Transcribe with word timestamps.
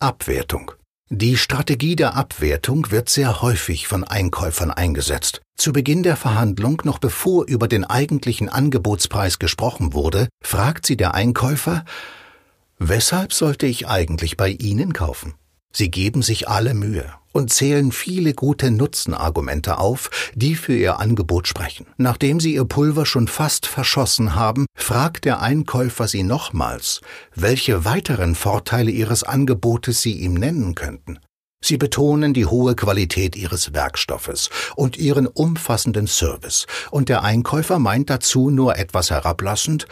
Abwertung. 0.00 0.70
Die 1.10 1.36
Strategie 1.36 1.96
der 1.96 2.14
Abwertung 2.14 2.92
wird 2.92 3.08
sehr 3.08 3.42
häufig 3.42 3.88
von 3.88 4.04
Einkäufern 4.04 4.70
eingesetzt. 4.70 5.40
Zu 5.56 5.72
Beginn 5.72 6.04
der 6.04 6.14
Verhandlung, 6.14 6.80
noch 6.84 7.00
bevor 7.00 7.46
über 7.46 7.66
den 7.66 7.84
eigentlichen 7.84 8.48
Angebotspreis 8.48 9.40
gesprochen 9.40 9.94
wurde, 9.94 10.28
fragt 10.40 10.86
sie 10.86 10.96
der 10.96 11.14
Einkäufer, 11.14 11.84
Weshalb 12.78 13.32
sollte 13.32 13.66
ich 13.66 13.88
eigentlich 13.88 14.36
bei 14.36 14.50
Ihnen 14.50 14.92
kaufen? 14.92 15.34
Sie 15.72 15.90
geben 15.90 16.22
sich 16.22 16.48
alle 16.48 16.74
Mühe 16.74 17.12
und 17.32 17.52
zählen 17.52 17.92
viele 17.92 18.34
gute 18.34 18.70
Nutzenargumente 18.70 19.78
auf, 19.78 20.32
die 20.34 20.54
für 20.54 20.74
ihr 20.74 20.98
Angebot 20.98 21.46
sprechen. 21.46 21.86
Nachdem 21.96 22.40
sie 22.40 22.54
ihr 22.54 22.64
Pulver 22.64 23.06
schon 23.06 23.28
fast 23.28 23.66
verschossen 23.66 24.34
haben, 24.34 24.66
fragt 24.74 25.24
der 25.24 25.40
Einkäufer 25.40 26.08
sie 26.08 26.22
nochmals, 26.22 27.00
welche 27.34 27.84
weiteren 27.84 28.34
Vorteile 28.34 28.90
ihres 28.90 29.22
Angebotes 29.22 30.02
sie 30.02 30.14
ihm 30.14 30.34
nennen 30.34 30.74
könnten. 30.74 31.18
Sie 31.60 31.76
betonen 31.76 32.34
die 32.34 32.46
hohe 32.46 32.76
Qualität 32.76 33.36
ihres 33.36 33.74
Werkstoffes 33.74 34.48
und 34.76 34.96
ihren 34.96 35.26
umfassenden 35.26 36.06
Service, 36.06 36.66
und 36.90 37.08
der 37.08 37.24
Einkäufer 37.24 37.78
meint 37.78 38.10
dazu 38.10 38.50
nur 38.50 38.76
etwas 38.76 39.10
herablassend, 39.10 39.86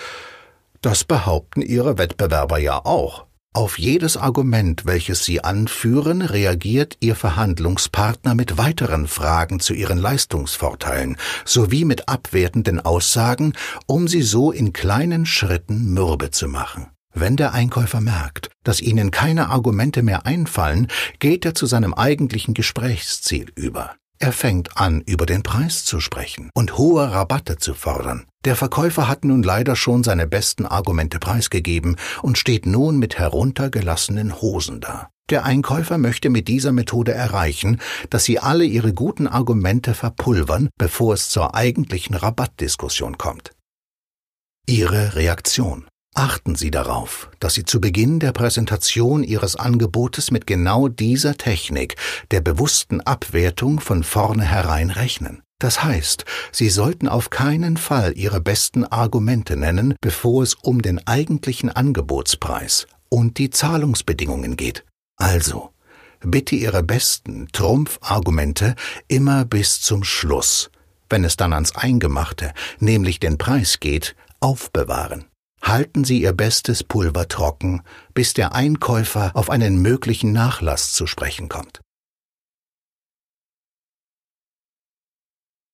das 0.81 1.05
behaupten 1.05 1.63
ihre 1.63 1.99
Wettbewerber 1.99 2.59
ja 2.59 2.85
auch. 2.85 3.26
Auf 3.57 3.79
jedes 3.79 4.19
Argument, 4.19 4.85
welches 4.85 5.25
Sie 5.25 5.43
anführen, 5.43 6.21
reagiert 6.21 6.99
Ihr 7.01 7.15
Verhandlungspartner 7.15 8.35
mit 8.35 8.59
weiteren 8.59 9.07
Fragen 9.07 9.61
zu 9.61 9.73
Ihren 9.73 9.97
Leistungsvorteilen 9.97 11.17
sowie 11.47 11.87
mit 11.87 12.07
abwertenden 12.07 12.81
Aussagen, 12.81 13.55
um 13.87 14.09
Sie 14.09 14.21
so 14.21 14.53
in 14.53 14.75
kleinen 14.75 15.25
Schritten 15.25 15.95
mürbe 15.95 16.31
zu 16.31 16.49
machen. 16.49 16.89
Wenn 17.15 17.37
der 17.37 17.55
Einkäufer 17.55 18.03
merkt, 18.03 18.51
dass 18.63 18.83
Ihnen 18.83 19.11
keine 19.11 19.49
Argumente 19.49 20.03
mehr 20.03 20.27
einfallen, 20.27 20.89
geht 21.19 21.47
er 21.47 21.55
zu 21.55 21.65
seinem 21.65 21.95
eigentlichen 21.95 22.53
Gesprächsziel 22.53 23.51
über. 23.55 23.97
Er 24.19 24.33
fängt 24.33 24.77
an, 24.79 25.03
über 25.03 25.27
den 25.27 25.43
Preis 25.43 25.85
zu 25.85 26.01
sprechen 26.01 26.51
und 26.55 26.79
hohe 26.79 27.11
Rabatte 27.11 27.59
zu 27.59 27.75
fordern. 27.75 28.25
Der 28.45 28.57
Verkäufer 28.57 29.09
hat 29.09 29.25
nun 29.25 29.43
leider 29.43 29.77
schon 29.77 30.05
seine 30.05 30.27
besten 30.27 30.65
Argumente 30.65 31.19
preisgegeben 31.19 31.97
und 32.23 32.39
steht 32.39 32.65
nun 32.65 32.99
mit 32.99 33.19
heruntergelassenen 33.19 34.41
Hosen 34.41 34.81
da. 34.81 35.11
Der 35.29 35.45
Einkäufer 35.45 35.99
möchte 35.99 36.31
mit 36.31 36.49
dieser 36.49 36.73
Methode 36.73 37.13
erreichen, 37.13 37.81
dass 38.11 38.25
sie 38.25 38.39
alle 38.39 38.65
ihre 38.65 38.95
guten 38.95 39.27
Argumente 39.27 39.93
verpulvern, 39.93 40.71
bevor 40.79 41.15
es 41.15 41.29
zur 41.29 41.55
eigentlichen 41.55 42.15
Rabattdiskussion 42.15 43.19
kommt. 43.19 43.51
Ihre 44.67 45.15
Reaktion. 45.15 45.87
Achten 46.19 46.55
Sie 46.55 46.71
darauf, 46.71 47.29
dass 47.41 47.53
Sie 47.53 47.65
zu 47.65 47.79
Beginn 47.79 48.21
der 48.21 48.33
Präsentation 48.33 49.23
Ihres 49.23 49.55
Angebotes 49.55 50.31
mit 50.31 50.47
genau 50.47 50.89
dieser 50.89 51.37
Technik 51.37 51.97
der 52.31 52.41
bewussten 52.41 53.03
Abwertung 53.03 53.81
von 53.81 54.03
vornherein 54.03 54.89
rechnen. 54.89 55.43
Das 55.59 55.85
heißt, 55.85 56.25
Sie 56.53 56.71
sollten 56.71 57.07
auf 57.07 57.29
keinen 57.29 57.77
Fall 57.77 58.15
Ihre 58.17 58.41
besten 58.41 58.87
Argumente 58.87 59.59
nennen, 59.59 59.95
bevor 60.01 60.43
es 60.43 60.55
um 60.55 60.81
den 60.81 61.07
eigentlichen 61.07 61.69
Angebotspreis 61.69 62.87
und 63.11 63.37
die 63.37 63.51
Zahlungsbedingungen 63.51 64.57
geht. 64.57 64.87
Also, 65.19 65.69
bitte 66.21 66.57
Ihre 66.57 66.83
besten 66.83 67.49
Trumpfargumente 67.53 68.75
immer 69.07 69.45
bis 69.45 69.83
zum 69.83 70.03
Schluss, 70.03 70.71
wenn 71.11 71.25
es 71.25 71.37
dann 71.37 71.53
ans 71.53 71.77
Eingemachte, 71.77 72.55
nämlich 72.81 73.21
den 73.21 73.37
Preis 73.37 73.81
geht, 73.81 74.17
aufbewahren. 74.41 75.27
Halten 75.67 76.05
Sie 76.05 76.23
Ihr 76.23 76.33
bestes 76.33 76.85
Pulver 76.85 77.27
trocken, 77.27 77.83
bis 78.15 78.35
der 78.35 78.55
Einkäufer 78.55 79.33
auf 79.35 79.51
einen 79.51 79.83
möglichen 79.83 80.33
Nachlass 80.33 80.93
zu 80.93 81.09
sprechen 81.09 81.49
kommt. 81.49 81.81